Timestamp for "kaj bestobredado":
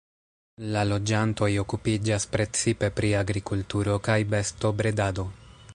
4.09-5.29